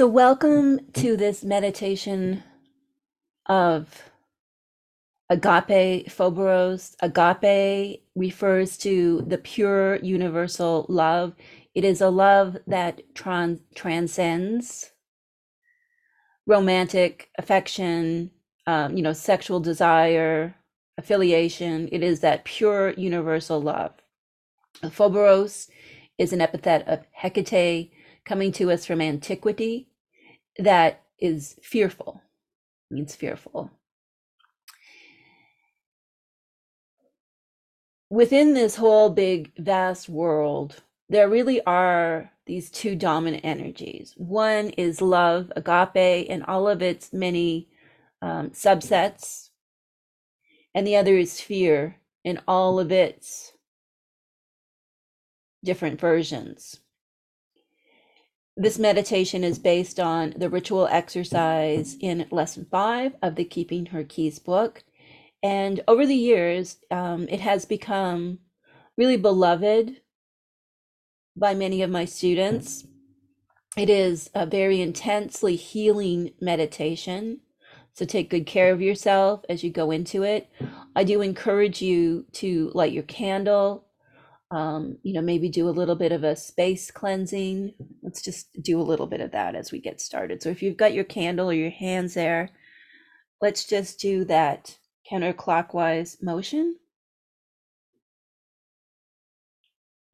So, 0.00 0.06
welcome 0.06 0.80
to 0.94 1.14
this 1.14 1.44
meditation 1.44 2.42
of 3.44 4.02
agape 5.28 6.10
phobos. 6.10 6.96
Agape 7.02 8.02
refers 8.14 8.78
to 8.78 9.20
the 9.26 9.36
pure 9.36 9.96
universal 9.96 10.86
love. 10.88 11.34
It 11.74 11.84
is 11.84 12.00
a 12.00 12.08
love 12.08 12.56
that 12.66 13.02
tran- 13.12 13.60
transcends 13.74 14.90
romantic 16.46 17.28
affection, 17.36 18.30
um, 18.66 18.96
you 18.96 19.02
know, 19.02 19.12
sexual 19.12 19.60
desire, 19.60 20.54
affiliation. 20.96 21.90
It 21.92 22.02
is 22.02 22.20
that 22.20 22.44
pure 22.44 22.92
universal 22.92 23.60
love. 23.60 23.92
Phobos 24.90 25.68
is 26.16 26.32
an 26.32 26.40
epithet 26.40 26.88
of 26.88 27.00
Hecate 27.12 27.90
coming 28.24 28.50
to 28.52 28.70
us 28.70 28.86
from 28.86 29.02
antiquity 29.02 29.88
that 30.60 31.02
is 31.18 31.56
fearful, 31.62 32.22
means 32.90 33.14
fearful. 33.14 33.70
Within 38.08 38.54
this 38.54 38.76
whole 38.76 39.10
big, 39.10 39.52
vast 39.56 40.08
world, 40.08 40.82
there 41.08 41.28
really 41.28 41.60
are 41.64 42.30
these 42.46 42.70
two 42.70 42.96
dominant 42.96 43.44
energies. 43.44 44.14
One 44.16 44.70
is 44.70 45.00
love, 45.00 45.52
agape, 45.54 46.26
and 46.28 46.44
all 46.44 46.68
of 46.68 46.82
its 46.82 47.12
many 47.12 47.68
um, 48.20 48.50
subsets, 48.50 49.50
and 50.74 50.86
the 50.86 50.96
other 50.96 51.16
is 51.16 51.40
fear 51.40 51.96
in 52.24 52.40
all 52.48 52.80
of 52.80 52.90
its 52.90 53.52
different 55.64 56.00
versions. 56.00 56.79
This 58.60 58.78
meditation 58.78 59.42
is 59.42 59.58
based 59.58 59.98
on 59.98 60.34
the 60.36 60.50
ritual 60.50 60.86
exercise 60.90 61.96
in 61.98 62.26
lesson 62.30 62.66
five 62.70 63.14
of 63.22 63.36
the 63.36 63.44
Keeping 63.46 63.86
Her 63.86 64.04
Keys 64.04 64.38
book. 64.38 64.84
And 65.42 65.82
over 65.88 66.04
the 66.04 66.14
years, 66.14 66.76
um, 66.90 67.26
it 67.30 67.40
has 67.40 67.64
become 67.64 68.40
really 68.98 69.16
beloved 69.16 70.02
by 71.34 71.54
many 71.54 71.80
of 71.80 71.88
my 71.88 72.04
students. 72.04 72.84
It 73.78 73.88
is 73.88 74.28
a 74.34 74.44
very 74.44 74.82
intensely 74.82 75.56
healing 75.56 76.34
meditation. 76.38 77.40
So 77.94 78.04
take 78.04 78.28
good 78.28 78.44
care 78.44 78.74
of 78.74 78.82
yourself 78.82 79.40
as 79.48 79.64
you 79.64 79.70
go 79.70 79.90
into 79.90 80.22
it. 80.22 80.50
I 80.94 81.04
do 81.04 81.22
encourage 81.22 81.80
you 81.80 82.26
to 82.32 82.70
light 82.74 82.92
your 82.92 83.04
candle, 83.04 83.86
um, 84.50 84.98
you 85.02 85.12
know, 85.12 85.22
maybe 85.22 85.48
do 85.48 85.68
a 85.68 85.70
little 85.70 85.94
bit 85.94 86.12
of 86.12 86.24
a 86.24 86.34
space 86.34 86.90
cleansing. 86.90 87.72
Let's 88.02 88.20
just 88.22 88.60
do 88.62 88.80
a 88.80 88.82
little 88.82 89.06
bit 89.06 89.20
of 89.20 89.30
that 89.30 89.54
as 89.54 89.70
we 89.70 89.80
get 89.80 90.00
started. 90.00 90.42
So 90.42 90.48
if 90.48 90.62
you've 90.62 90.76
got 90.76 90.92
your 90.92 91.04
candle 91.04 91.50
or 91.50 91.54
your 91.54 91.70
hands 91.70 92.14
there, 92.14 92.50
let's 93.40 93.64
just 93.64 94.00
do 94.00 94.24
that 94.24 94.76
counterclockwise 95.10 96.22
motion 96.22 96.76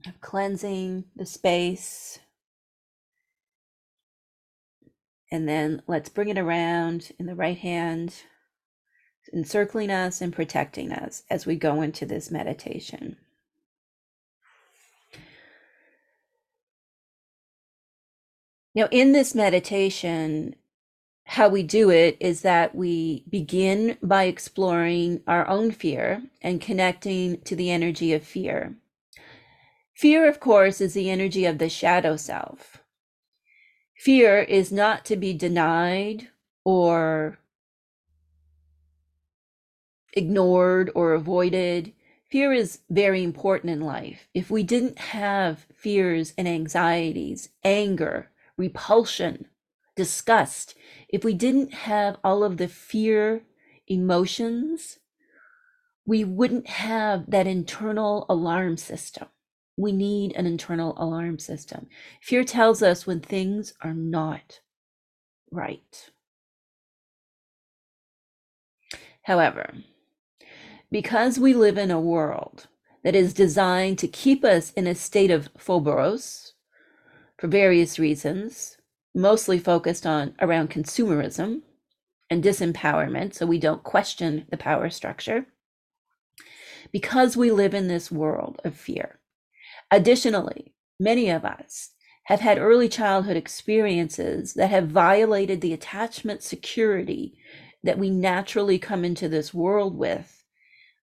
of 0.06 0.20
cleansing 0.20 1.04
the 1.16 1.26
space. 1.26 2.18
And 5.32 5.48
then 5.48 5.82
let's 5.86 6.08
bring 6.10 6.28
it 6.28 6.38
around 6.38 7.10
in 7.18 7.26
the 7.26 7.34
right 7.34 7.58
hand, 7.58 8.14
encircling 9.34 9.90
us 9.90 10.20
and 10.20 10.32
protecting 10.32 10.92
us 10.92 11.24
as 11.30 11.46
we 11.46 11.56
go 11.56 11.80
into 11.80 12.06
this 12.06 12.30
meditation. 12.30 13.16
Now, 18.76 18.88
in 18.90 19.12
this 19.12 19.34
meditation, 19.34 20.54
how 21.24 21.48
we 21.48 21.62
do 21.62 21.88
it 21.88 22.18
is 22.20 22.42
that 22.42 22.74
we 22.74 23.24
begin 23.26 23.96
by 24.02 24.24
exploring 24.24 25.22
our 25.26 25.48
own 25.48 25.70
fear 25.70 26.22
and 26.42 26.60
connecting 26.60 27.40
to 27.40 27.56
the 27.56 27.70
energy 27.70 28.12
of 28.12 28.22
fear. 28.22 28.76
Fear, 29.94 30.28
of 30.28 30.40
course, 30.40 30.82
is 30.82 30.92
the 30.92 31.08
energy 31.08 31.46
of 31.46 31.56
the 31.56 31.70
shadow 31.70 32.16
self. 32.16 32.82
Fear 33.96 34.40
is 34.40 34.70
not 34.70 35.06
to 35.06 35.16
be 35.16 35.32
denied 35.32 36.28
or 36.62 37.38
ignored 40.12 40.90
or 40.94 41.14
avoided. 41.14 41.94
Fear 42.30 42.52
is 42.52 42.80
very 42.90 43.24
important 43.24 43.72
in 43.72 43.80
life. 43.80 44.28
If 44.34 44.50
we 44.50 44.62
didn't 44.62 44.98
have 44.98 45.64
fears 45.74 46.34
and 46.36 46.46
anxieties, 46.46 47.48
anger, 47.64 48.28
repulsion, 48.56 49.46
disgust, 49.96 50.74
if 51.08 51.24
we 51.24 51.34
didn't 51.34 51.72
have 51.72 52.16
all 52.22 52.44
of 52.44 52.56
the 52.56 52.68
fear 52.68 53.42
emotions, 53.86 54.98
we 56.06 56.24
wouldn't 56.24 56.68
have 56.68 57.30
that 57.30 57.46
internal 57.46 58.26
alarm 58.28 58.76
system. 58.76 59.28
We 59.76 59.92
need 59.92 60.32
an 60.34 60.46
internal 60.46 60.94
alarm 60.96 61.38
system. 61.38 61.88
Fear 62.22 62.44
tells 62.44 62.82
us 62.82 63.06
when 63.06 63.20
things 63.20 63.74
are 63.82 63.94
not 63.94 64.60
right. 65.50 66.10
However, 69.22 69.74
because 70.90 71.38
we 71.38 71.52
live 71.52 71.76
in 71.76 71.90
a 71.90 72.00
world 72.00 72.68
that 73.02 73.16
is 73.16 73.34
designed 73.34 73.98
to 73.98 74.08
keep 74.08 74.44
us 74.44 74.72
in 74.72 74.86
a 74.86 74.94
state 74.94 75.30
of 75.30 75.50
phobos, 75.58 76.45
for 77.38 77.48
various 77.48 77.98
reasons, 77.98 78.76
mostly 79.14 79.58
focused 79.58 80.06
on 80.06 80.34
around 80.40 80.70
consumerism 80.70 81.62
and 82.30 82.42
disempowerment, 82.42 83.34
so 83.34 83.46
we 83.46 83.58
don't 83.58 83.82
question 83.82 84.46
the 84.50 84.56
power 84.56 84.90
structure. 84.90 85.46
Because 86.92 87.36
we 87.36 87.50
live 87.50 87.74
in 87.74 87.88
this 87.88 88.10
world 88.10 88.60
of 88.64 88.74
fear. 88.74 89.18
Additionally, 89.90 90.74
many 90.98 91.30
of 91.30 91.44
us 91.44 91.90
have 92.24 92.40
had 92.40 92.58
early 92.58 92.88
childhood 92.88 93.36
experiences 93.36 94.54
that 94.54 94.70
have 94.70 94.88
violated 94.88 95.60
the 95.60 95.72
attachment 95.72 96.42
security 96.42 97.38
that 97.84 97.98
we 97.98 98.10
naturally 98.10 98.78
come 98.78 99.04
into 99.04 99.28
this 99.28 99.54
world 99.54 99.96
with 99.96 100.44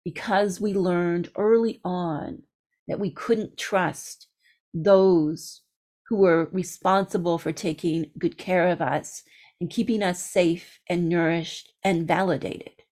because 0.03 0.59
we 0.59 0.73
learned 0.73 1.29
early 1.37 1.79
on 1.83 2.41
that 2.87 2.99
we 2.99 3.11
couldn't 3.11 3.57
trust 3.57 4.27
those 4.73 5.61
who 6.11 6.17
were 6.17 6.49
responsible 6.51 7.37
for 7.37 7.53
taking 7.53 8.11
good 8.19 8.37
care 8.37 8.67
of 8.67 8.81
us 8.81 9.23
and 9.61 9.69
keeping 9.69 10.03
us 10.03 10.21
safe 10.21 10.81
and 10.89 11.07
nourished 11.07 11.71
and 11.85 12.05
validated. 12.05 12.83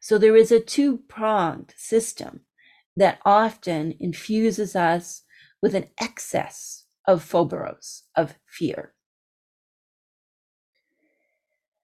So 0.00 0.16
there 0.16 0.34
is 0.34 0.50
a 0.50 0.58
two 0.58 0.96
pronged 0.96 1.74
system 1.76 2.40
that 2.96 3.18
often 3.22 3.94
infuses 4.00 4.74
us 4.74 5.24
with 5.60 5.74
an 5.74 5.88
excess 6.00 6.86
of 7.06 7.22
phobos, 7.22 8.04
of 8.16 8.36
fear. 8.46 8.94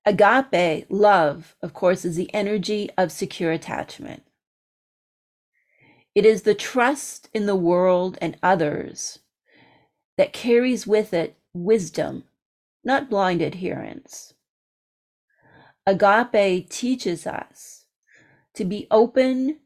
Agape, 0.06 0.86
love, 0.88 1.56
of 1.60 1.74
course, 1.74 2.06
is 2.06 2.16
the 2.16 2.32
energy 2.32 2.88
of 2.96 3.12
secure 3.12 3.52
attachment. 3.52 4.22
It 6.14 6.24
is 6.24 6.40
the 6.40 6.54
trust 6.54 7.28
in 7.34 7.44
the 7.44 7.54
world 7.54 8.16
and 8.22 8.38
others 8.42 9.18
that 10.16 10.32
carries 10.32 10.86
with 10.86 11.12
it 11.12 11.36
wisdom, 11.52 12.24
not 12.84 13.10
blind 13.10 13.42
adherence. 13.42 14.34
Agape 15.86 16.68
teaches 16.70 17.26
us 17.26 17.84
to 18.54 18.64
be 18.64 18.86
open 18.90 19.58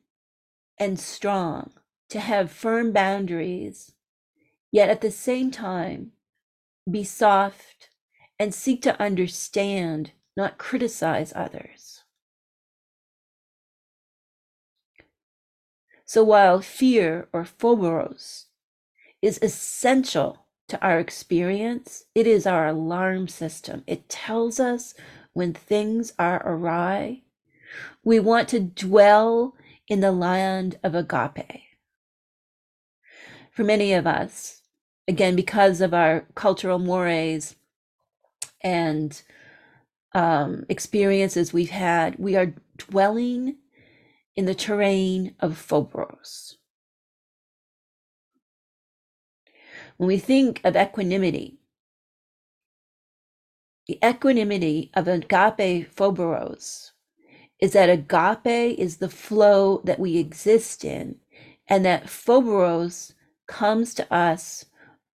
and 0.78 0.98
strong, 0.98 1.72
to 2.10 2.20
have 2.20 2.50
firm 2.50 2.92
boundaries, 2.92 3.92
yet 4.72 4.88
at 4.88 5.00
the 5.00 5.10
same 5.10 5.50
time 5.50 6.12
be 6.90 7.05
soft 7.05 7.90
and 8.38 8.55
seek 8.55 8.82
to 8.82 9.00
understand, 9.00 10.12
not 10.37 10.58
criticize 10.58 11.32
others. 11.34 12.05
So 16.05 16.25
while 16.25 16.62
fear 16.62 17.28
or 17.32 17.44
phobos 17.44 18.48
is 19.23 19.38
essential 19.43 20.47
to 20.69 20.81
our 20.81 20.99
experience. 20.99 22.05
It 22.15 22.26
is 22.26 22.47
our 22.47 22.69
alarm 22.69 23.29
system. 23.29 23.82
It 23.87 24.09
tells 24.09 24.61
us 24.61 24.94
when 25.32 25.55
things 25.55 26.12
are 26.19 26.43
awry. 26.47 27.23
We 28.05 28.20
want 28.20 28.49
to 28.50 28.61
dwell 28.61 29.55
in 29.88 30.00
the 30.00 30.12
land 30.12 30.79
of 30.82 30.94
agape. 30.94 31.62
For 33.50 33.65
many 33.65 33.93
of 33.93 34.06
us, 34.06 34.62
again, 35.09 35.35
because 35.35 35.81
of 35.81 35.94
our 35.94 36.26
cultural 36.35 36.79
mores 36.79 37.56
and 38.62 39.21
um, 40.14 40.64
experiences 40.69 41.53
we've 41.53 41.71
had, 41.71 42.19
we 42.19 42.37
are 42.37 42.55
dwelling 42.76 43.56
in 44.37 44.44
the 44.44 44.55
terrain 44.55 45.35
of 45.41 45.59
phobos. 45.59 46.57
When 49.99 50.09
we 50.09 50.19
think 50.19 50.62
of 50.65 50.77
equanimity, 50.77 51.59
The 53.89 53.99
equanimity 54.05 54.91
of 54.93 55.09
agape 55.09 55.91
phobos 55.97 56.93
is 57.59 57.73
that 57.73 57.89
agape 57.89 58.79
is 58.79 58.99
the 58.99 59.09
flow 59.09 59.81
that 59.85 59.99
we 59.99 60.19
exist 60.19 60.85
in, 60.85 61.17
and 61.67 61.87
that 61.87 62.11
phobos 62.11 63.15
comes 63.47 63.95
to 63.95 64.12
us 64.12 64.67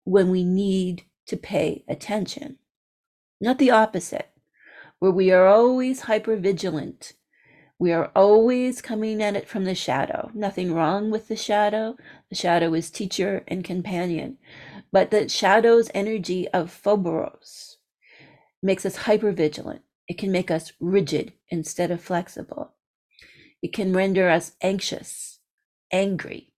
when 0.05 0.29
we 0.29 0.45
need 0.45 1.05
to 1.27 1.39
pay 1.39 1.83
attention, 1.89 2.59
not 3.41 3.59
the 3.59 3.71
opposite, 3.71 4.31
where 4.99 5.11
we 5.11 5.31
are 5.31 5.47
always 5.47 6.03
hyper 6.03 6.37
vigilant. 6.37 7.15
We 7.81 7.93
are 7.93 8.11
always 8.17 8.83
coming 8.83 9.23
at 9.23 9.37
it 9.37 9.49
from 9.49 9.65
the 9.65 9.75
shadow. 9.75 10.33
Nothing 10.35 10.75
wrong 10.75 11.11
with 11.11 11.29
the 11.29 11.37
shadow. 11.37 11.97
The 12.29 12.35
shadow 12.35 12.75
is 12.75 12.91
teacher 12.91 13.45
and 13.47 13.63
companion. 13.63 14.39
But 14.91 15.13
the 15.13 15.29
shadow's 15.29 15.89
energy 15.95 16.49
of 16.49 16.73
phobos 16.73 17.77
makes 18.61 18.85
us 18.85 18.97
hyper 18.97 19.31
vigilant. 19.31 19.83
It 20.09 20.19
can 20.19 20.33
make 20.33 20.51
us 20.51 20.73
rigid 20.81 21.35
instead 21.51 21.93
of 21.93 22.01
flexible. 22.01 22.73
It 23.63 23.73
can 23.73 23.93
render 23.93 24.29
us 24.29 24.53
anxious, 24.61 25.39
angry. 25.93 26.53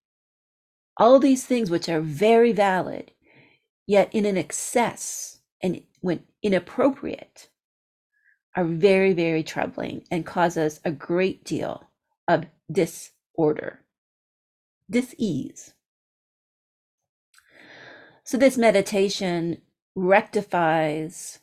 All 0.97 1.19
these 1.19 1.45
things, 1.45 1.71
which 1.71 1.89
are 1.89 2.01
very 2.01 2.53
valid, 2.53 3.11
yet 3.87 4.09
in 4.15 4.25
an 4.25 4.39
excess 4.39 5.41
and 5.63 5.83
when 6.01 6.25
inappropriate, 6.43 7.50
are 8.57 8.65
very, 8.65 9.13
very 9.13 9.43
troubling 9.43 10.05
and 10.11 10.27
cause 10.27 10.57
us 10.57 10.81
a 10.85 10.91
great 10.91 11.45
deal 11.45 11.85
of 12.27 12.47
disorder, 12.71 13.81
dis-ease. 14.89 15.75
So 18.25 18.37
this 18.37 18.57
meditation 18.57 19.63
rectifies 19.95 21.41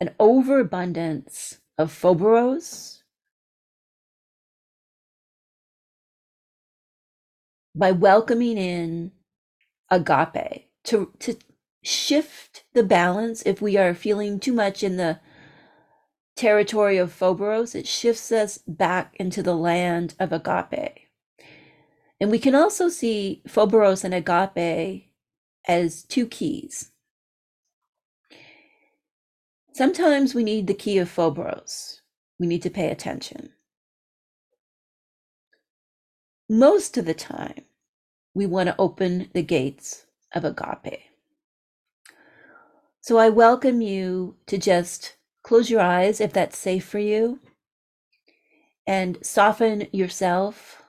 an 0.00 0.14
overabundance 0.18 1.58
of 1.76 1.92
phobos 1.92 3.02
by 7.74 7.92
welcoming 7.92 8.56
in 8.56 9.12
agape 9.90 10.68
to, 10.84 11.12
to 11.18 11.36
shift 11.82 12.64
the 12.72 12.82
balance 12.82 13.42
if 13.44 13.60
we 13.60 13.76
are 13.76 13.94
feeling 13.94 14.40
too 14.40 14.52
much 14.52 14.82
in 14.82 14.96
the 14.96 15.20
territory 16.40 16.96
of 16.96 17.12
phobos 17.12 17.74
it 17.74 17.86
shifts 17.86 18.32
us 18.32 18.58
back 18.66 19.14
into 19.18 19.42
the 19.42 19.54
land 19.54 20.14
of 20.18 20.32
agape 20.32 21.08
and 22.20 22.30
we 22.30 22.38
can 22.38 22.54
also 22.54 22.88
see 22.88 23.42
phobos 23.46 24.04
and 24.04 24.14
agape 24.14 25.10
as 25.68 26.02
two 26.04 26.26
keys 26.26 26.90
Sometimes 29.80 30.34
we 30.34 30.44
need 30.44 30.66
the 30.66 30.74
key 30.74 30.98
of 30.98 31.08
Phobos. 31.08 32.02
We 32.38 32.46
need 32.46 32.62
to 32.62 32.68
pay 32.70 32.90
attention. 32.90 33.52
Most 36.50 36.98
of 36.98 37.06
the 37.06 37.14
time, 37.14 37.64
we 38.34 38.44
want 38.44 38.68
to 38.68 38.74
open 38.78 39.30
the 39.32 39.42
gates 39.42 40.04
of 40.34 40.44
agape. 40.44 41.00
So 43.00 43.16
I 43.16 43.30
welcome 43.30 43.80
you 43.80 44.36
to 44.48 44.58
just 44.58 45.14
close 45.42 45.70
your 45.70 45.80
eyes 45.80 46.20
if 46.20 46.32
that's 46.32 46.58
safe 46.58 46.84
for 46.84 46.98
you 46.98 47.40
and 48.86 49.18
soften 49.24 49.86
yourself, 49.92 50.82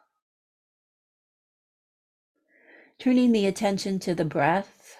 turning 2.99 3.31
the 3.31 3.45
attention 3.45 3.99
to 3.99 4.15
the 4.15 4.25
breath. 4.25 4.97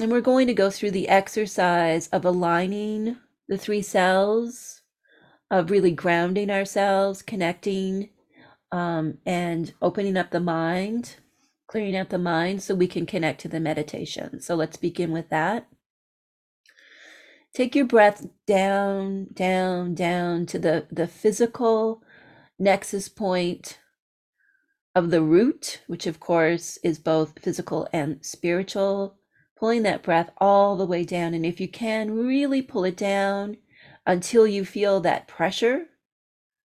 And 0.00 0.10
we're 0.10 0.20
going 0.20 0.48
to 0.48 0.54
go 0.54 0.70
through 0.70 0.90
the 0.90 1.08
exercise 1.08 2.08
of 2.08 2.24
aligning 2.24 3.16
the 3.48 3.56
three 3.56 3.82
selves, 3.82 4.82
of 5.50 5.70
really 5.70 5.92
grounding 5.92 6.50
ourselves, 6.50 7.22
connecting, 7.22 8.10
um, 8.72 9.18
and 9.24 9.72
opening 9.80 10.16
up 10.16 10.30
the 10.32 10.40
mind, 10.40 11.16
clearing 11.66 11.96
out 11.96 12.10
the 12.10 12.18
mind 12.18 12.62
so 12.62 12.74
we 12.74 12.86
can 12.86 13.06
connect 13.06 13.40
to 13.40 13.48
the 13.48 13.60
meditation. 13.60 14.40
So 14.40 14.54
let's 14.54 14.76
begin 14.76 15.12
with 15.12 15.30
that. 15.30 15.66
Take 17.54 17.74
your 17.74 17.86
breath 17.86 18.26
down, 18.46 19.28
down, 19.32 19.94
down 19.94 20.46
to 20.46 20.58
the, 20.58 20.86
the 20.90 21.06
physical 21.06 22.02
nexus 22.58 23.08
point 23.08 23.78
of 24.94 25.10
the 25.10 25.22
root, 25.22 25.82
which 25.86 26.06
of 26.06 26.20
course 26.20 26.78
is 26.82 26.98
both 26.98 27.38
physical 27.40 27.88
and 27.92 28.24
spiritual 28.24 29.16
pulling 29.56 29.82
that 29.82 30.02
breath 30.02 30.30
all 30.38 30.76
the 30.76 30.86
way 30.86 31.04
down. 31.04 31.32
And 31.32 31.46
if 31.46 31.60
you 31.60 31.68
can, 31.68 32.10
really 32.10 32.60
pull 32.60 32.84
it 32.84 32.96
down 32.96 33.56
until 34.06 34.46
you 34.46 34.64
feel 34.64 35.00
that 35.00 35.28
pressure 35.28 35.86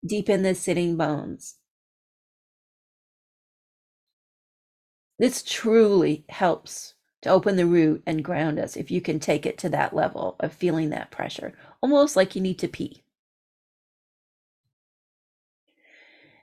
deep 0.07 0.29
in 0.29 0.43
the 0.43 0.55
sitting 0.55 0.97
bones. 0.97 1.57
This 5.19 5.43
truly 5.43 6.25
helps 6.29 6.95
to 7.23 7.31
open 7.31 7.57
the 7.57 7.67
root 7.67 8.03
and 8.07 8.23
ground 8.23 8.59
us 8.59 8.77
if 8.77 8.91
you 8.91 9.01
can 9.01 9.19
take 9.19 9.47
it 9.47 9.57
to 9.59 9.69
that 9.71 9.95
level 9.95 10.37
of 10.41 10.53
feeling 10.53 10.91
that 10.91 11.11
pressure, 11.11 11.55
almost 11.83 12.17
like 12.17 12.37
you 12.37 12.43
need 12.43 12.59
to 12.59 12.69
pee. 12.69 13.03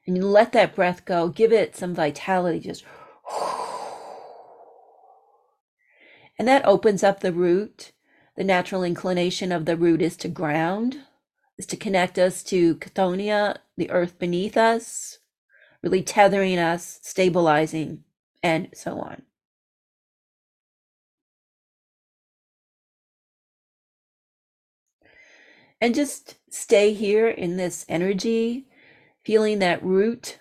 And 0.06 0.18
you 0.18 0.25
let 0.25 0.52
that 0.54 0.75
breath 0.75 1.06
go, 1.06 1.30
give 1.30 1.54
it 1.54 1.75
some 1.75 1.94
vitality, 1.94 2.60
just 2.60 2.84
And 6.40 6.48
that 6.48 6.66
opens 6.66 7.04
up 7.04 7.19
the 7.19 7.31
root. 7.31 7.92
The 8.36 8.44
natural 8.44 8.84
inclination 8.84 9.52
of 9.52 9.66
the 9.66 9.78
root 9.78 10.02
is 10.02 10.18
to 10.18 10.28
ground, 10.28 11.02
is 11.58 11.68
to 11.68 11.78
connect 11.78 12.18
us 12.18 12.42
to 12.46 12.76
Chthonia, 12.78 13.58
the 13.78 13.92
earth 13.92 14.18
beneath 14.18 14.58
us, 14.58 15.19
really 15.84 16.02
tethering 16.02 16.58
us, 16.58 17.00
stabilizing, 17.04 18.04
and 18.44 18.69
so 18.74 19.00
on. 19.00 19.24
And 25.81 25.95
just 25.95 26.36
stay 26.50 26.94
here 26.94 27.28
in 27.28 27.57
this 27.57 27.86
energy, 27.90 28.68
feeling 29.25 29.60
that 29.60 29.84
root 29.84 30.40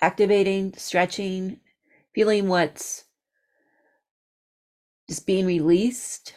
activating, 0.00 0.74
stretching, 0.76 1.60
feeling 2.14 2.48
what's 2.48 3.04
just 5.08 5.26
being 5.26 5.46
released. 5.46 6.34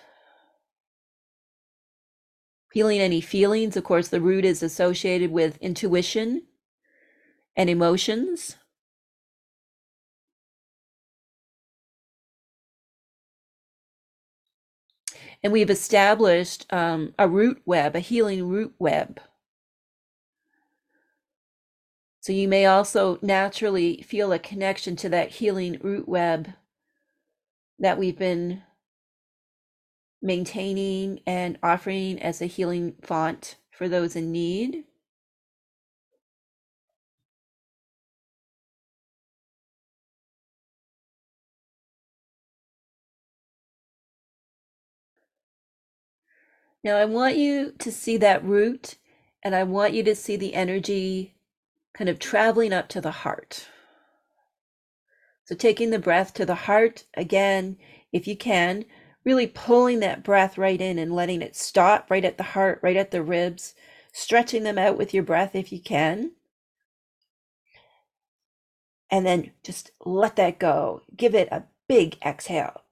Feeling 2.72 3.00
any 3.00 3.22
feelings. 3.22 3.76
Of 3.76 3.84
course 3.84 4.08
the 4.10 4.22
root 4.22 4.46
is 4.46 4.62
associated 4.62 5.32
with 5.32 5.58
intuition 5.58 6.44
and 7.56 7.70
emotions 7.70 8.56
and 15.44 15.54
we've 15.54 15.70
established 15.70 16.66
um, 16.72 17.14
a 17.18 17.28
root 17.28 17.62
web 17.66 17.96
a 17.96 18.00
healing 18.00 18.48
root 18.48 18.74
web 18.80 19.20
so 22.20 22.34
you 22.34 22.48
may 22.48 22.66
also 22.66 23.20
naturally 23.22 24.02
feel 24.02 24.34
a 24.34 24.40
connection 24.40 24.96
to 24.98 25.10
that 25.10 25.32
healing 25.32 25.78
root 25.82 26.08
web 26.08 26.54
that 27.80 27.98
we've 27.98 28.18
been 28.18 28.64
maintaining 30.22 31.22
and 31.26 31.58
offering 31.62 32.22
as 32.22 32.42
a 32.42 32.46
healing 32.46 32.96
font 33.02 33.56
for 33.72 33.88
those 33.88 34.16
in 34.16 34.32
need. 34.32 34.84
Now, 46.88 46.96
I 46.96 47.04
want 47.04 47.36
you 47.36 47.74
to 47.80 47.92
see 47.92 48.16
that 48.16 48.46
root, 48.46 48.96
and 49.44 49.54
I 49.54 49.64
want 49.64 49.92
you 49.92 50.04
to 50.04 50.16
see 50.16 50.38
the 50.38 50.54
energy 50.54 51.36
kind 51.94 52.10
of 52.10 52.18
traveling 52.18 52.72
up 52.72 52.88
to 52.88 53.02
the 53.02 53.12
heart. 53.12 53.68
So 55.44 55.54
taking 55.54 55.90
the 55.90 56.00
breath 56.00 56.34
to 56.36 56.46
the 56.46 56.56
heart 56.56 57.04
again, 57.14 57.76
if 58.14 58.26
you 58.26 58.38
can, 58.38 58.86
really 59.26 59.48
pulling 59.48 60.00
that 60.00 60.24
breath 60.24 60.58
right 60.58 60.80
in 60.80 60.98
and 60.98 61.14
letting 61.14 61.42
it 61.42 61.58
stop 61.58 62.10
right 62.10 62.24
at 62.24 62.38
the 62.38 62.44
heart, 62.44 62.80
right 62.82 62.96
at 62.96 63.12
the 63.12 63.22
ribs, 63.22 63.76
stretching 64.14 64.64
them 64.64 64.78
out 64.78 64.98
with 64.98 65.14
your 65.14 65.24
breath 65.24 65.56
if 65.56 65.74
you 65.74 65.82
can. 65.82 66.32
And 69.12 69.26
then 69.26 69.52
just 69.62 69.92
let 70.06 70.38
that 70.38 70.58
go. 70.58 71.02
Give 71.18 71.36
it 71.36 71.50
a 71.52 71.64
big 71.90 72.16
exhale. 72.26 72.84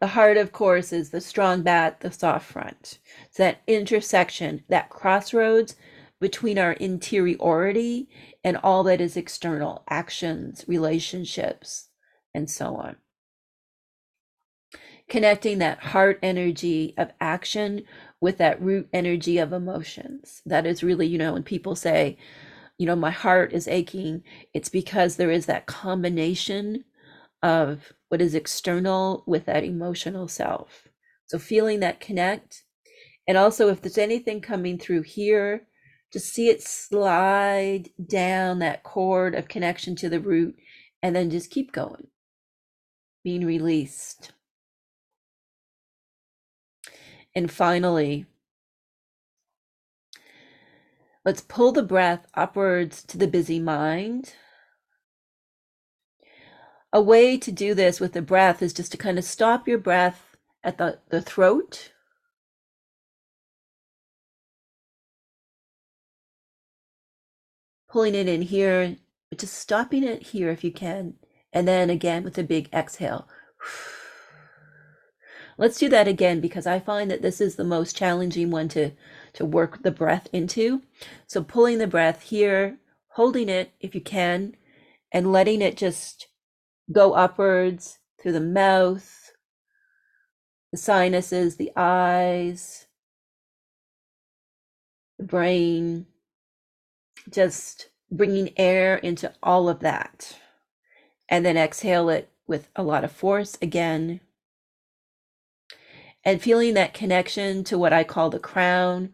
The 0.00 0.08
heart, 0.08 0.38
of 0.38 0.52
course, 0.52 0.92
is 0.92 1.10
the 1.10 1.20
strong 1.20 1.62
back, 1.62 2.00
the 2.00 2.10
soft 2.10 2.50
front. 2.50 2.98
It's 3.26 3.36
that 3.36 3.60
intersection, 3.66 4.64
that 4.68 4.88
crossroads 4.88 5.76
between 6.20 6.58
our 6.58 6.72
interiority 6.72 8.08
and 8.42 8.56
all 8.58 8.82
that 8.84 9.00
is 9.00 9.16
external 9.16 9.84
actions, 9.88 10.64
relationships, 10.66 11.88
and 12.34 12.48
so 12.48 12.76
on. 12.76 12.96
Connecting 15.08 15.58
that 15.58 15.80
heart 15.80 16.18
energy 16.22 16.94
of 16.96 17.10
action 17.20 17.82
with 18.20 18.38
that 18.38 18.60
root 18.62 18.88
energy 18.92 19.38
of 19.38 19.52
emotions. 19.52 20.40
That 20.46 20.66
is 20.66 20.82
really, 20.82 21.06
you 21.06 21.18
know, 21.18 21.32
when 21.32 21.42
people 21.42 21.74
say, 21.74 22.16
you 22.78 22.86
know, 22.86 22.96
my 22.96 23.10
heart 23.10 23.52
is 23.52 23.68
aching, 23.68 24.22
it's 24.54 24.68
because 24.70 25.16
there 25.16 25.30
is 25.30 25.46
that 25.46 25.66
combination 25.66 26.84
of 27.42 27.92
what 28.10 28.20
is 28.20 28.34
external 28.34 29.22
with 29.24 29.46
that 29.46 29.62
emotional 29.62 30.26
self. 30.26 30.88
So 31.26 31.38
feeling 31.38 31.78
that 31.78 32.00
connect. 32.00 32.64
And 33.28 33.38
also, 33.38 33.68
if 33.68 33.80
there's 33.80 33.98
anything 33.98 34.40
coming 34.40 34.78
through 34.78 35.02
here, 35.02 35.68
just 36.12 36.34
see 36.34 36.48
it 36.48 36.60
slide 36.60 37.90
down 38.04 38.58
that 38.58 38.82
cord 38.82 39.36
of 39.36 39.46
connection 39.46 39.94
to 39.96 40.08
the 40.08 40.18
root 40.18 40.56
and 41.00 41.14
then 41.14 41.30
just 41.30 41.52
keep 41.52 41.70
going, 41.70 42.08
being 43.22 43.46
released. 43.46 44.32
And 47.32 47.48
finally, 47.48 48.26
let's 51.24 51.42
pull 51.42 51.70
the 51.70 51.84
breath 51.84 52.26
upwards 52.34 53.04
to 53.04 53.16
the 53.16 53.28
busy 53.28 53.60
mind. 53.60 54.34
A 56.92 57.00
way 57.00 57.38
to 57.38 57.52
do 57.52 57.72
this 57.72 58.00
with 58.00 58.14
the 58.14 58.22
breath 58.22 58.62
is 58.62 58.72
just 58.72 58.90
to 58.92 58.98
kind 58.98 59.16
of 59.16 59.24
stop 59.24 59.68
your 59.68 59.78
breath 59.78 60.36
at 60.64 60.78
the, 60.78 60.98
the 61.08 61.22
throat. 61.22 61.92
Pulling 67.88 68.14
it 68.14 68.28
in 68.28 68.42
here, 68.42 68.96
but 69.28 69.38
just 69.38 69.54
stopping 69.54 70.02
it 70.02 70.28
here 70.28 70.50
if 70.50 70.64
you 70.64 70.72
can. 70.72 71.14
And 71.52 71.66
then 71.66 71.90
again 71.90 72.24
with 72.24 72.38
a 72.38 72.42
big 72.42 72.68
exhale. 72.72 73.28
Let's 75.58 75.78
do 75.78 75.88
that 75.90 76.08
again 76.08 76.40
because 76.40 76.66
I 76.66 76.80
find 76.80 77.10
that 77.10 77.22
this 77.22 77.40
is 77.40 77.54
the 77.54 77.64
most 77.64 77.96
challenging 77.96 78.50
one 78.50 78.68
to, 78.70 78.92
to 79.34 79.44
work 79.44 79.82
the 79.82 79.90
breath 79.90 80.26
into. 80.32 80.82
So 81.26 81.44
pulling 81.44 81.78
the 81.78 81.86
breath 81.86 82.22
here, 82.22 82.78
holding 83.10 83.48
it 83.48 83.72
if 83.78 83.94
you 83.94 84.00
can, 84.00 84.56
and 85.12 85.32
letting 85.32 85.60
it 85.60 85.76
just 85.76 86.28
go 86.92 87.12
upwards 87.14 87.98
through 88.20 88.32
the 88.32 88.40
mouth, 88.40 89.32
the 90.72 90.78
sinuses, 90.78 91.56
the 91.56 91.72
eyes, 91.76 92.86
the 95.18 95.24
brain, 95.24 96.06
just 97.30 97.90
bringing 98.10 98.52
air 98.56 98.96
into 98.96 99.32
all 99.42 99.68
of 99.68 99.80
that. 99.80 100.38
And 101.28 101.44
then 101.46 101.56
exhale 101.56 102.08
it 102.10 102.30
with 102.46 102.68
a 102.74 102.82
lot 102.82 103.04
of 103.04 103.12
force 103.12 103.56
again 103.62 104.20
and 106.24 106.42
feeling 106.42 106.74
that 106.74 106.94
connection 106.94 107.64
to 107.64 107.78
what 107.78 107.92
I 107.92 108.04
call 108.04 108.30
the 108.30 108.38
crown 108.38 109.12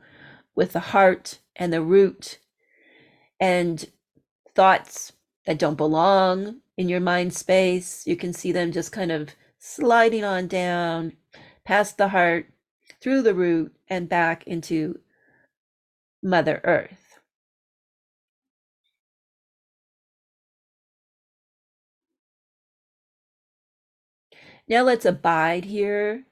with 0.54 0.73
the 0.73 0.80
heart 0.80 1.38
and 1.54 1.73
the 1.73 1.83
root 1.83 2.38
and 3.38 3.85
thoughts 4.54 5.12
that 5.45 5.59
don't 5.59 5.76
belong 5.76 6.61
in 6.76 6.88
your 6.88 7.00
mind 7.00 7.35
space. 7.35 8.06
You 8.06 8.16
can 8.16 8.33
see 8.33 8.52
them 8.52 8.73
just 8.73 8.92
kind 8.92 9.11
of 9.12 9.30
sliding 9.59 10.25
on 10.25 10.47
down 10.47 11.12
past 11.64 11.99
the 11.99 12.09
heart, 12.09 12.50
through 13.00 13.23
the 13.23 13.35
root, 13.35 13.75
and 13.88 14.09
back 14.09 14.47
into 14.47 15.00
Mother 16.23 16.61
Earth. 16.64 17.18
Now 24.68 24.83
let's 24.83 25.04
abide 25.04 25.64
here 25.64 26.25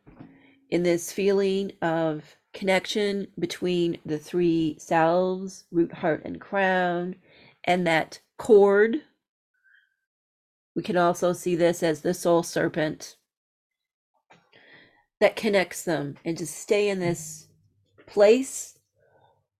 in 0.69 0.83
this 0.83 1.13
feeling 1.13 1.73
of 1.81 2.37
connection 2.53 3.29
between 3.39 3.99
the 4.05 4.19
three 4.19 4.77
selves 4.79 5.65
root, 5.71 5.93
heart, 5.93 6.23
and 6.25 6.41
crown, 6.41 7.17
and 7.63 7.87
that 7.87 8.21
cord. 8.39 9.03
We 10.75 10.83
can 10.83 10.97
also 10.97 11.33
see 11.33 11.55
this 11.55 11.83
as 11.83 12.01
the 12.01 12.15
soul 12.15 12.43
serpent 12.43 13.17
that 15.21 15.37
connects 15.37 15.85
them 15.85 16.17
and 16.25 16.37
to 16.37 16.47
stay 16.47 16.89
in 16.89 16.99
this 16.99 17.49
place 18.07 18.79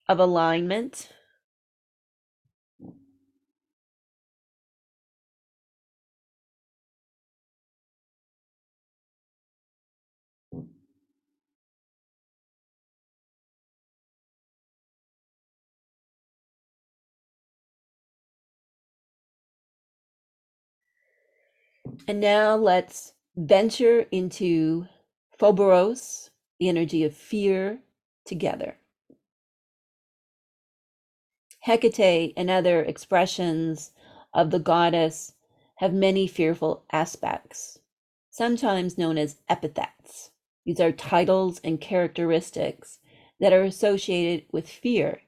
of 0.09 0.19
alignment 0.19 1.11
And 22.09 22.21
now 22.21 22.57
let's 22.57 23.13
venture 23.37 24.07
into 24.11 24.87
Phoberos, 25.39 26.31
the 26.59 26.69
energy 26.69 27.05
of 27.05 27.15
fear, 27.15 27.81
together. 28.25 28.79
Hecate 31.61 32.33
and 32.37 32.51
other 32.51 32.83
expressions 32.83 33.93
of 34.33 34.51
the 34.51 34.59
goddess 34.59 35.33
have 35.77 35.93
many 35.93 36.27
fearful 36.27 36.85
aspects, 36.93 37.79
sometimes 38.31 38.99
known 38.99 39.19
as 39.19 39.37
epithets. 39.49 40.31
These 40.65 40.81
are 40.81 40.93
titles 40.93 41.61
and 41.65 41.81
characteristics 41.81 42.99
that 43.41 43.53
are 43.53 43.63
associated 43.63 44.47
with 44.53 44.69
fear, 44.69 45.23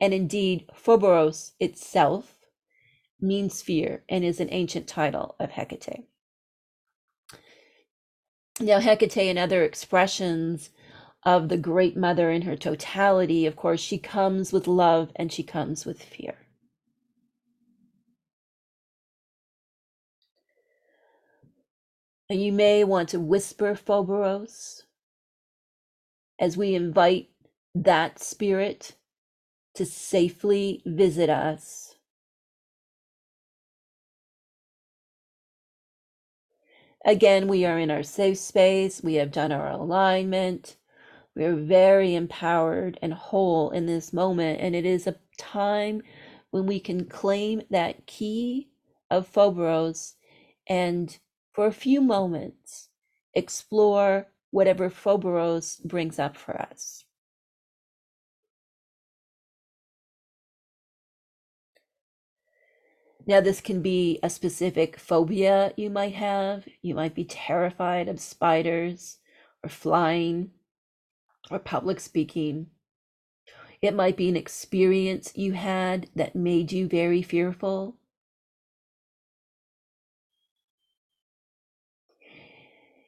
and 0.00 0.14
indeed, 0.14 0.66
Phoberos 0.74 1.52
itself 1.60 2.36
means 3.20 3.62
fear 3.62 4.02
and 4.08 4.24
is 4.24 4.40
an 4.40 4.48
ancient 4.50 4.86
title 4.86 5.34
of 5.38 5.50
Hecate. 5.50 6.06
Now, 8.60 8.78
Hecate 8.78 9.16
and 9.16 9.38
other 9.38 9.64
expressions 9.64 10.70
of 11.24 11.48
the 11.48 11.56
Great 11.56 11.96
Mother 11.96 12.30
in 12.30 12.42
her 12.42 12.56
totality, 12.56 13.46
of 13.46 13.56
course, 13.56 13.80
she 13.80 13.96
comes 13.96 14.52
with 14.52 14.66
love 14.66 15.10
and 15.16 15.32
she 15.32 15.42
comes 15.42 15.86
with 15.86 16.02
fear. 16.02 16.34
And 22.28 22.42
you 22.42 22.52
may 22.52 22.84
want 22.84 23.08
to 23.10 23.20
whisper 23.20 23.74
Phoberos 23.74 24.84
as 26.38 26.56
we 26.56 26.74
invite 26.74 27.30
that 27.74 28.18
spirit 28.18 28.94
to 29.74 29.86
safely 29.86 30.82
visit 30.84 31.30
us 31.30 31.89
Again, 37.04 37.48
we 37.48 37.64
are 37.64 37.78
in 37.78 37.90
our 37.90 38.02
safe 38.02 38.38
space. 38.38 39.02
We 39.02 39.14
have 39.14 39.32
done 39.32 39.52
our 39.52 39.70
alignment. 39.70 40.76
We 41.34 41.44
are 41.44 41.56
very 41.56 42.14
empowered 42.14 42.98
and 43.02 43.14
whole 43.14 43.70
in 43.70 43.86
this 43.86 44.12
moment. 44.12 44.60
And 44.60 44.74
it 44.76 44.86
is 44.86 45.06
a 45.06 45.16
time 45.38 46.02
when 46.50 46.66
we 46.66 46.80
can 46.80 47.06
claim 47.06 47.62
that 47.70 48.06
key 48.06 48.70
of 49.10 49.26
Phoberos 49.26 50.16
and 50.68 51.18
for 51.52 51.66
a 51.66 51.72
few 51.72 52.00
moments 52.00 52.90
explore 53.34 54.28
whatever 54.50 54.90
Phoberos 54.90 55.76
brings 55.76 56.18
up 56.18 56.36
for 56.36 56.60
us. 56.60 57.04
Now, 63.26 63.40
this 63.40 63.60
can 63.60 63.82
be 63.82 64.18
a 64.22 64.30
specific 64.30 64.98
phobia 64.98 65.72
you 65.76 65.90
might 65.90 66.14
have. 66.14 66.66
You 66.82 66.94
might 66.94 67.14
be 67.14 67.24
terrified 67.24 68.08
of 68.08 68.18
spiders 68.20 69.18
or 69.62 69.68
flying 69.68 70.50
or 71.50 71.58
public 71.58 72.00
speaking. 72.00 72.68
It 73.82 73.94
might 73.94 74.16
be 74.16 74.28
an 74.28 74.36
experience 74.36 75.32
you 75.36 75.52
had 75.52 76.08
that 76.14 76.34
made 76.34 76.72
you 76.72 76.86
very 76.88 77.22
fearful. 77.22 77.96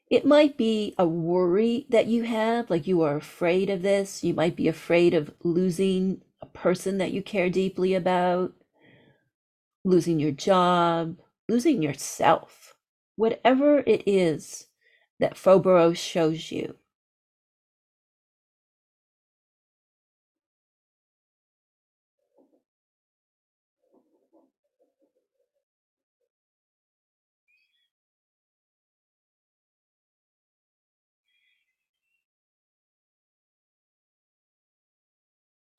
It 0.09 0.27
might 0.27 0.59
be 0.59 0.95
a 0.99 1.07
worry 1.07 1.87
that 1.89 2.07
you 2.07 2.25
have, 2.25 2.69
like 2.69 2.87
you 2.87 3.01
are 3.01 3.17
afraid 3.17 3.71
of 3.71 3.83
this. 3.83 4.23
You 4.23 4.35
might 4.35 4.57
be 4.57 4.69
afraid 4.69 5.15
of 5.15 5.33
losing 5.43 6.23
a 6.43 6.47
person 6.47 6.99
that 6.99 7.13
you 7.13 7.23
care 7.23 7.49
deeply 7.49 7.95
about 7.95 8.53
losing 9.85 10.21
your 10.21 10.33
job, 10.33 11.19
losing 11.49 11.83
yourself, 11.83 12.75
whatever 13.17 13.79
it 13.87 14.03
is 14.07 14.67
that 15.21 15.37
Phobos 15.37 15.99
shows 15.99 16.51
you. 16.53 16.77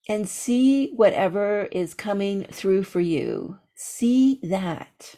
and 0.09 0.27
see 0.27 0.91
whatever 0.91 1.69
is 1.71 1.93
coming 1.93 2.43
through 2.45 2.83
for 2.83 2.99
you 2.99 3.57
See 3.85 4.39
that 4.43 5.17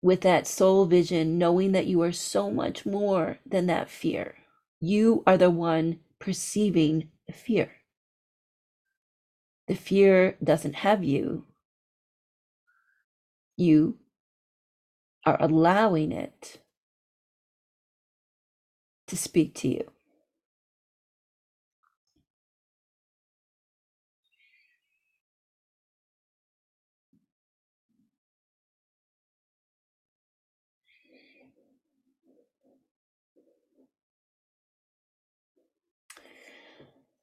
with 0.00 0.20
that 0.20 0.46
soul 0.46 0.86
vision, 0.86 1.38
knowing 1.38 1.72
that 1.72 1.88
you 1.88 2.00
are 2.02 2.12
so 2.12 2.52
much 2.52 2.86
more 2.86 3.40
than 3.44 3.66
that 3.66 3.90
fear. 3.90 4.36
You 4.78 5.24
are 5.26 5.36
the 5.36 5.50
one 5.50 5.98
perceiving 6.20 7.10
the 7.26 7.32
fear. 7.32 7.72
The 9.66 9.74
fear 9.74 10.36
doesn't 10.42 10.76
have 10.76 11.02
you. 11.02 11.44
You 13.56 13.98
are 15.26 15.36
allowing 15.42 16.12
it 16.12 16.60
to 19.08 19.16
speak 19.16 19.56
to 19.56 19.68
you. 19.68 19.90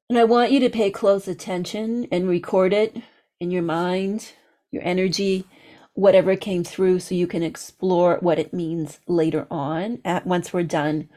And 0.10 0.18
I 0.18 0.24
want 0.24 0.52
you 0.52 0.60
to 0.62 0.72
pay 0.72 0.90
close 0.90 1.28
attention 1.28 2.08
and 2.12 2.28
record 2.28 2.74
it 2.74 2.98
in 3.40 3.52
your 3.52 3.62
mind, 3.62 4.34
your 4.72 4.82
energy, 4.84 5.46
whatever 5.94 6.36
came 6.36 6.64
through, 6.64 7.02
so 7.02 7.14
you 7.14 7.28
can 7.28 7.44
explore 7.44 8.18
what 8.20 8.40
it 8.40 8.52
means 8.52 9.00
later 9.08 9.46
on 9.52 10.00
at 10.04 10.26
once 10.26 10.52
we're 10.52 10.64
done 10.64 11.10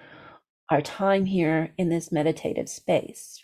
our 0.68 0.82
time 0.82 1.24
here 1.24 1.72
in 1.78 1.88
this 1.88 2.12
meditative 2.12 2.68
space. 2.68 3.42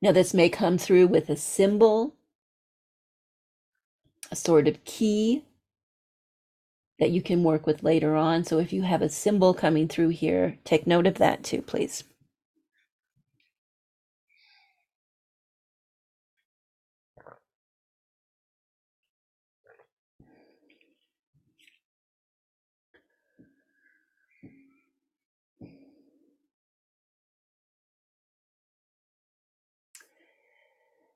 Now, 0.00 0.12
this 0.12 0.32
may 0.32 0.48
come 0.48 0.78
through 0.78 1.08
with 1.08 1.28
a 1.28 1.36
symbol, 1.36 2.14
a 4.30 4.36
sort 4.36 4.66
of 4.66 4.82
key 4.84 5.44
that 7.00 7.10
you 7.10 7.22
can 7.22 7.42
work 7.44 7.66
with 7.66 7.82
later 7.82 8.16
on. 8.16 8.44
So 8.44 8.58
if 8.60 8.72
you 8.72 8.82
have 8.82 9.02
a 9.02 9.08
symbol 9.08 9.54
coming 9.54 9.88
through 9.88 10.10
here, 10.10 10.58
take 10.64 10.86
note 10.86 11.08
of 11.08 11.16
that 11.18 11.44
too, 11.44 11.62
please. 11.62 12.04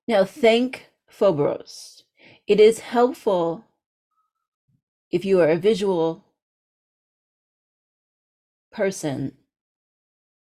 Now, 0.06 0.24
thank 0.24 0.90
Phobos. 1.08 2.04
It 2.46 2.60
is 2.60 2.80
helpful 2.80 3.64
if 5.14 5.24
you 5.24 5.40
are 5.40 5.48
a 5.48 5.56
visual 5.56 6.24
person 8.72 9.30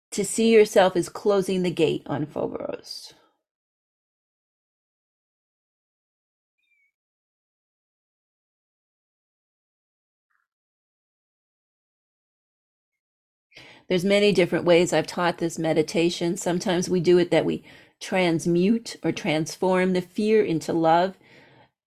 to 0.10 0.26
see 0.26 0.52
yourself 0.52 0.96
as 0.96 1.10
closing 1.10 1.62
the 1.62 1.70
gate 1.70 2.02
on 2.08 2.26
Phobos. 2.26 3.14
There's 13.88 14.04
many 14.04 14.32
different 14.32 14.66
ways 14.66 14.92
I've 14.92 15.06
taught 15.06 15.38
this 15.38 15.60
meditation. 15.60 16.36
Sometimes 16.36 16.90
we 16.90 17.00
do 17.00 17.20
it 17.20 17.30
that 17.30 17.46
we 17.46 17.64
transmute 18.00 18.96
or 19.04 19.12
transform 19.12 19.94
the 19.94 20.02
fear 20.02 20.44
into 20.44 20.74
love. 20.74 21.16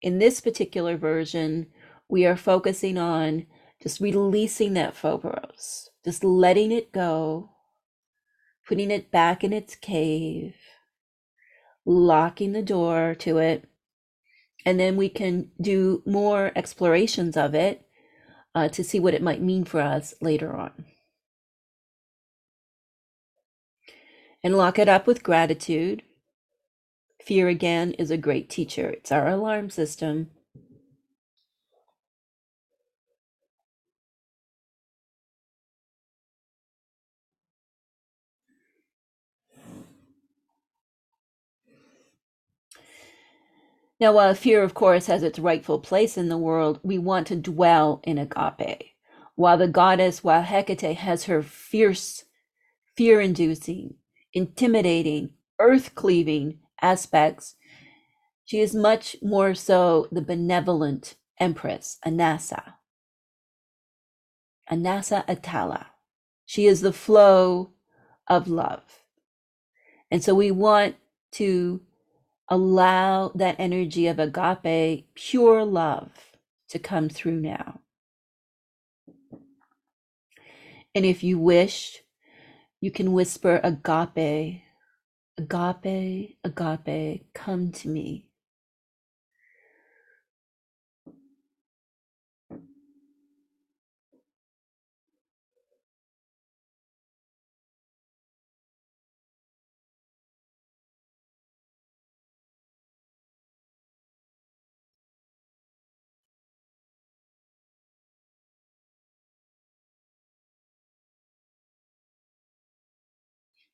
In 0.02 0.20
this 0.20 0.40
particular 0.40 0.96
version, 0.96 1.66
we 2.10 2.26
are 2.26 2.36
focusing 2.36 2.98
on 2.98 3.46
just 3.82 4.00
releasing 4.00 4.74
that 4.74 4.96
Phobos, 4.96 5.90
just 6.04 6.22
letting 6.24 6.72
it 6.72 6.92
go, 6.92 7.50
putting 8.66 8.90
it 8.90 9.10
back 9.10 9.42
in 9.42 9.52
its 9.52 9.74
cave, 9.74 10.54
locking 11.86 12.52
the 12.52 12.62
door 12.62 13.14
to 13.20 13.38
it. 13.38 13.68
And 14.66 14.78
then 14.78 14.96
we 14.96 15.08
can 15.08 15.50
do 15.60 16.02
more 16.04 16.52
explorations 16.54 17.36
of 17.36 17.54
it 17.54 17.86
uh, 18.54 18.68
to 18.68 18.84
see 18.84 19.00
what 19.00 19.14
it 19.14 19.22
might 19.22 19.40
mean 19.40 19.64
for 19.64 19.80
us 19.80 20.12
later 20.20 20.54
on. 20.54 20.84
And 24.42 24.56
lock 24.56 24.78
it 24.78 24.88
up 24.88 25.06
with 25.06 25.22
gratitude. 25.22 26.02
Fear 27.24 27.48
again 27.48 27.92
is 27.92 28.10
a 28.10 28.16
great 28.16 28.50
teacher. 28.50 28.90
It's 28.90 29.12
our 29.12 29.28
alarm 29.28 29.70
system. 29.70 30.30
Now, 44.00 44.14
while 44.14 44.34
fear, 44.34 44.62
of 44.62 44.72
course, 44.72 45.06
has 45.06 45.22
its 45.22 45.38
rightful 45.38 45.78
place 45.78 46.16
in 46.16 46.30
the 46.30 46.38
world, 46.38 46.80
we 46.82 46.96
want 46.98 47.26
to 47.26 47.36
dwell 47.36 48.00
in 48.02 48.16
agape. 48.16 48.94
While 49.34 49.58
the 49.58 49.68
goddess, 49.68 50.24
while 50.24 50.42
Hecate 50.42 50.96
has 50.96 51.24
her 51.24 51.42
fierce, 51.42 52.24
fear 52.96 53.20
inducing, 53.20 53.96
intimidating, 54.32 55.34
earth 55.58 55.94
cleaving 55.94 56.60
aspects, 56.80 57.56
she 58.46 58.60
is 58.60 58.74
much 58.74 59.16
more 59.22 59.54
so 59.54 60.08
the 60.10 60.22
benevolent 60.22 61.16
empress, 61.38 61.98
Anassa. 62.04 62.74
Anassa 64.70 65.24
Atala. 65.28 65.88
She 66.46 66.66
is 66.66 66.80
the 66.80 66.92
flow 66.92 67.72
of 68.26 68.48
love. 68.48 69.02
And 70.10 70.24
so 70.24 70.34
we 70.34 70.50
want 70.50 70.96
to 71.32 71.80
allow 72.50 73.30
that 73.34 73.56
energy 73.58 74.08
of 74.08 74.18
agape, 74.18 75.06
pure 75.14 75.64
love, 75.64 76.10
to 76.68 76.78
come 76.78 77.08
through 77.08 77.40
now. 77.40 77.80
And 80.94 81.04
if 81.06 81.22
you 81.22 81.38
wish, 81.38 82.02
you 82.80 82.90
can 82.90 83.12
whisper 83.12 83.60
agape, 83.62 84.62
agape, 85.38 86.38
agape, 86.44 87.26
come 87.34 87.72
to 87.72 87.88
me. 87.88 88.29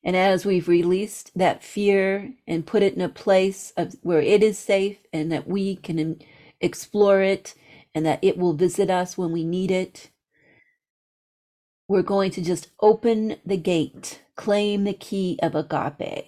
And 0.05 0.17
as 0.17 0.47
we've 0.47 0.69
released 0.69 1.33
that 1.37 1.63
fear 1.65 2.33
and 2.47 2.67
put 2.67 2.83
it 2.83 2.95
in 2.95 3.03
a 3.03 3.09
place 3.09 3.73
of 3.77 3.97
where 4.03 4.23
it 4.23 4.43
is 4.43 4.59
safe 4.59 4.99
and 5.13 5.31
that 5.33 5.49
we 5.49 5.77
can 5.77 6.21
explore 6.61 7.21
it 7.23 7.55
and 7.95 8.07
that 8.07 8.21
it 8.23 8.39
will 8.39 8.55
visit 8.55 8.91
us 8.91 9.19
when 9.19 9.33
we 9.33 9.45
need 9.45 9.71
it, 9.71 10.11
we're 11.89 12.03
going 12.03 12.31
to 12.33 12.43
just 12.43 12.71
open 12.81 13.37
the 13.47 13.59
gate, 13.59 14.23
claim 14.37 14.85
the 14.85 14.95
key 14.95 15.39
of 15.43 15.55
agape. 15.55 16.27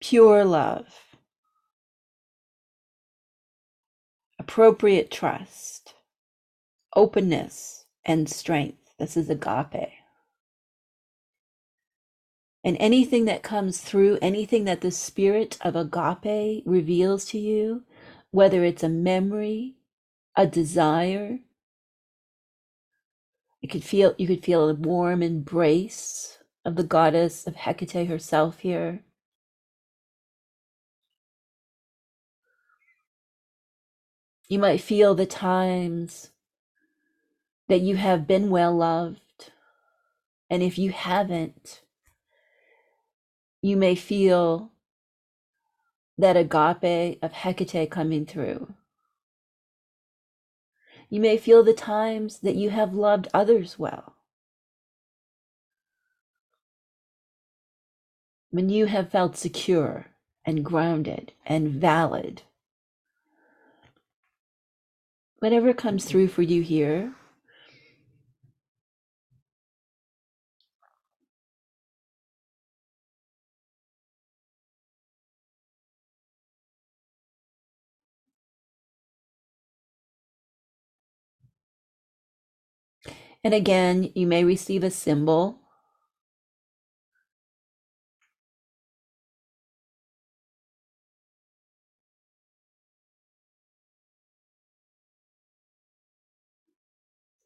Pure 0.00 0.44
love, 0.46 1.11
appropriate 4.42 5.08
trust, 5.08 5.94
openness, 6.96 7.86
and 8.04 8.28
strength. 8.28 8.92
This 8.98 9.16
is 9.16 9.30
agape. 9.30 9.92
And 12.64 12.76
anything 12.80 13.24
that 13.26 13.44
comes 13.44 13.80
through, 13.80 14.18
anything 14.20 14.64
that 14.64 14.80
the 14.80 14.90
spirit 14.90 15.58
of 15.60 15.76
agape 15.76 16.64
reveals 16.66 17.24
to 17.26 17.38
you, 17.38 17.84
whether 18.32 18.64
it's 18.64 18.82
a 18.82 18.88
memory, 18.88 19.76
a 20.36 20.44
desire, 20.44 21.38
you 23.60 23.68
could 23.68 23.84
feel 23.84 24.12
you 24.18 24.26
could 24.26 24.44
feel 24.44 24.68
a 24.68 24.74
warm 24.74 25.22
embrace 25.22 26.38
of 26.64 26.74
the 26.74 26.82
goddess 26.82 27.46
of 27.46 27.54
Hecate 27.54 28.08
herself 28.08 28.58
here. 28.58 29.04
You 34.52 34.58
might 34.58 34.82
feel 34.82 35.14
the 35.14 35.24
times 35.24 36.28
that 37.68 37.80
you 37.80 37.96
have 37.96 38.26
been 38.26 38.50
well 38.50 38.76
loved. 38.76 39.50
And 40.50 40.62
if 40.62 40.76
you 40.76 40.90
haven't, 40.90 41.80
you 43.62 43.78
may 43.78 43.94
feel 43.94 44.70
that 46.18 46.36
agape 46.36 47.18
of 47.22 47.32
Hecate 47.32 47.90
coming 47.90 48.26
through. 48.26 48.74
You 51.08 51.20
may 51.20 51.38
feel 51.38 51.62
the 51.62 51.72
times 51.72 52.40
that 52.40 52.54
you 52.54 52.68
have 52.68 52.92
loved 52.92 53.28
others 53.32 53.78
well. 53.78 54.16
When 58.50 58.68
you 58.68 58.84
have 58.84 59.10
felt 59.10 59.34
secure 59.34 60.08
and 60.44 60.62
grounded 60.62 61.32
and 61.46 61.68
valid. 61.68 62.42
Whatever 65.42 65.74
comes 65.74 66.06
through 66.06 66.28
for 66.28 66.40
you 66.40 66.62
here, 66.62 67.14
And 83.44 83.54
again, 83.54 84.10
you 84.16 84.26
may 84.26 84.44
receive 84.44 84.82
a 84.84 84.90
symbol. 84.90 85.61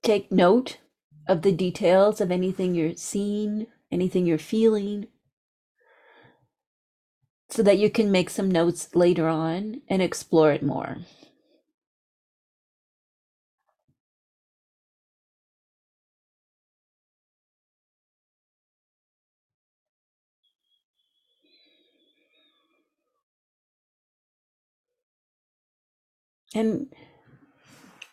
Take 0.07 0.31
note 0.31 0.79
of 1.27 1.43
the 1.43 1.51
details 1.51 2.21
of 2.21 2.31
anything 2.31 2.77
you're 2.77 2.95
seeing, 2.95 3.67
anything 3.91 4.25
you're 4.25 4.39
feeling, 4.39 5.09
so 7.51 7.61
that 7.65 7.79
you 7.79 7.91
can 7.91 8.13
make 8.13 8.31
some 8.31 8.49
notes 8.49 8.95
later 8.95 9.27
on 9.27 9.81
and 9.89 10.01
explore 10.01 10.53
it 10.53 10.63
more. 10.63 10.99
And 26.55 26.95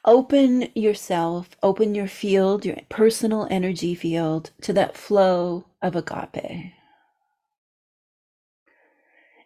open 0.05 0.69
yourself, 0.75 1.49
open 1.63 1.95
your 1.95 2.07
field, 2.07 2.65
your 2.65 2.77
personal 2.89 3.47
energy 3.49 3.95
field 3.95 4.51
to 4.61 4.73
that 4.73 4.97
flow 4.97 5.65
of 5.81 5.95
agape. 5.95 6.73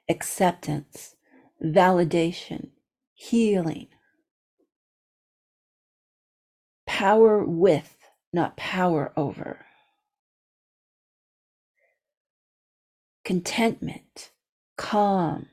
Acceptance, 0.09 1.15
validation, 1.63 2.69
healing, 3.13 3.87
power 6.85 7.43
with, 7.43 7.95
not 8.33 8.55
power 8.57 9.11
over, 9.17 9.65
contentment, 13.25 14.31
calm, 14.77 15.47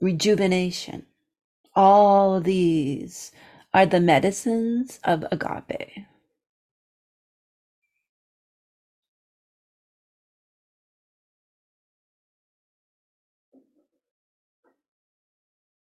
rejuvenation. 0.00 1.06
All 1.76 2.40
these 2.40 3.32
are 3.72 3.86
the 3.86 4.00
medicines 4.00 5.00
of 5.04 5.24
agape. 5.32 6.06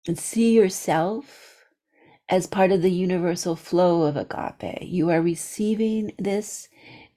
And 0.07 0.18
see 0.18 0.55
yourself 0.55 1.66
as 2.29 2.47
part 2.47 2.73
of 2.73 2.83
the 2.83 2.90
universal 2.90 3.57
flow 3.57 4.03
of 4.03 4.16
agape. 4.16 4.83
You 4.83 5.11
are 5.11 5.23
receiving 5.23 6.12
this 6.18 6.68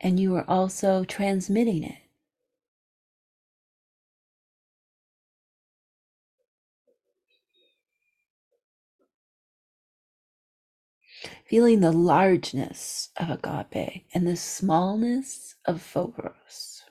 and 0.02 0.20
you 0.20 0.36
are 0.36 0.46
also 0.50 1.04
transmitting 1.06 1.84
it. 1.84 2.07
Feeling 11.48 11.80
the 11.80 11.92
largeness 11.92 13.10
of 13.18 13.30
agape 13.30 14.06
and 14.14 14.28
the 14.28 14.36
smallness 14.36 15.56
of 15.66 15.82
phobos. 15.82 16.84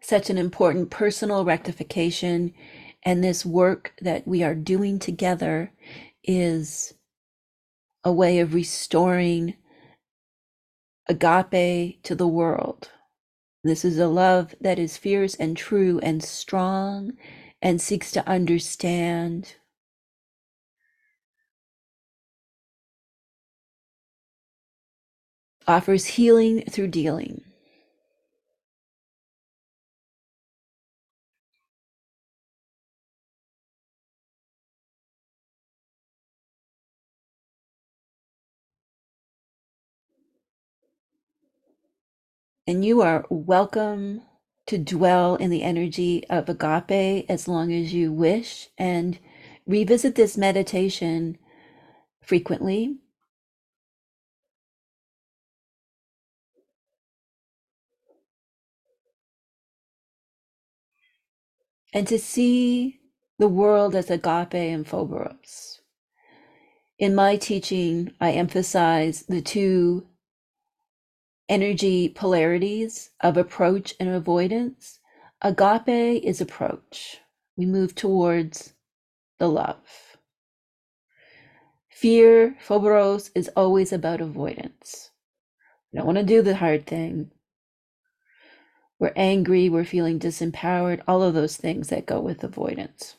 Such 0.00 0.30
an 0.30 0.38
important 0.38 0.90
personal 0.90 1.44
rectification, 1.44 2.52
and 3.04 3.22
this 3.22 3.44
work 3.44 3.92
that 4.00 4.26
we 4.26 4.42
are 4.42 4.54
doing 4.54 4.98
together 4.98 5.72
is 6.22 6.94
a 8.04 8.12
way 8.12 8.38
of 8.40 8.54
restoring 8.54 9.54
agape 11.08 12.02
to 12.04 12.14
the 12.14 12.26
world 12.26 12.90
this 13.68 13.84
is 13.84 13.98
a 13.98 14.08
love 14.08 14.54
that 14.60 14.78
is 14.78 14.96
fierce 14.96 15.34
and 15.36 15.56
true 15.56 16.00
and 16.02 16.22
strong 16.22 17.12
and 17.62 17.80
seeks 17.80 18.12
to 18.12 18.28
understand. 18.28 19.56
Offers 25.68 26.06
healing 26.06 26.62
through 26.62 26.88
dealing. 26.88 27.44
And 42.68 42.84
you 42.84 43.00
are 43.00 43.24
welcome 43.30 44.22
to 44.66 44.76
dwell 44.76 45.36
in 45.36 45.50
the 45.50 45.62
energy 45.62 46.24
of 46.28 46.48
agape 46.48 47.24
as 47.28 47.46
long 47.46 47.72
as 47.72 47.94
you 47.94 48.12
wish 48.12 48.70
and 48.76 49.20
revisit 49.68 50.16
this 50.16 50.36
meditation 50.36 51.38
frequently. 52.20 52.96
And 61.92 62.08
to 62.08 62.18
see 62.18 62.98
the 63.38 63.46
world 63.46 63.94
as 63.94 64.10
agape 64.10 64.54
and 64.54 64.84
phobos. 64.84 65.82
In 66.98 67.14
my 67.14 67.36
teaching, 67.36 68.10
I 68.20 68.32
emphasize 68.32 69.22
the 69.28 69.40
two 69.40 70.08
energy 71.48 72.08
polarities 72.08 73.10
of 73.20 73.36
approach 73.36 73.94
and 74.00 74.08
avoidance. 74.08 74.98
Agape 75.42 76.22
is 76.24 76.40
approach. 76.40 77.18
We 77.56 77.66
move 77.66 77.94
towards 77.94 78.72
the 79.38 79.48
love. 79.48 80.16
Fear, 81.90 82.56
phobos, 82.60 83.30
is 83.34 83.48
always 83.56 83.92
about 83.92 84.20
avoidance. 84.20 85.10
We 85.92 85.98
don't 85.98 86.06
want 86.06 86.18
to 86.18 86.24
do 86.24 86.42
the 86.42 86.56
hard 86.56 86.86
thing. 86.86 87.30
We're 88.98 89.12
angry, 89.14 89.68
we're 89.68 89.84
feeling 89.84 90.18
disempowered, 90.18 91.02
all 91.06 91.22
of 91.22 91.34
those 91.34 91.56
things 91.56 91.88
that 91.88 92.06
go 92.06 92.20
with 92.20 92.42
avoidance. 92.42 93.16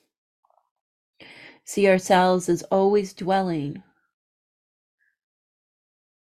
See 1.64 1.88
ourselves 1.88 2.50
as 2.50 2.64
always 2.64 3.14
dwelling 3.14 3.84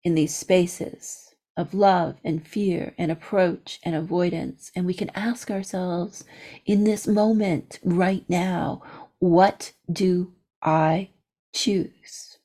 in 0.05 0.15
these 0.15 0.35
spaces 0.35 1.32
of 1.57 1.75
love 1.75 2.17
and 2.25 2.47
fear 2.47 2.95
and 2.97 3.11
approach 3.11 3.79
and 3.85 3.95
avoidance. 3.95 4.71
And 4.75 4.87
we 4.87 4.95
can 4.95 5.11
ask 5.15 5.51
ourselves 5.51 6.25
in 6.65 6.85
this 6.85 7.07
moment, 7.07 7.79
right 7.85 8.25
now, 8.29 8.83
what 9.19 9.73
do 9.91 10.33
I 10.63 11.11
choose? 11.53 12.39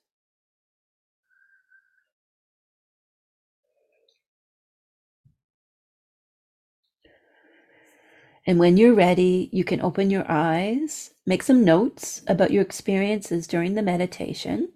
And 8.45 8.59
when 8.59 8.77
you're 8.77 8.93
ready, 8.93 9.49
you 9.51 9.65
can 9.65 9.81
open 9.81 10.09
your 10.09 10.23
eyes, 10.29 11.11
make 11.25 11.43
some 11.43 11.65
notes 11.65 12.21
about 12.27 12.51
your 12.51 12.61
experiences 12.61 13.45
during 13.45 13.73
the 13.73 13.81
meditation. 13.81 14.69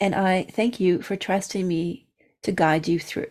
And 0.00 0.14
I 0.14 0.44
thank 0.44 0.80
you 0.80 1.02
for 1.02 1.16
trusting 1.16 1.66
me 1.66 2.06
to 2.42 2.52
guide 2.52 2.88
you 2.88 3.00
through. 3.00 3.30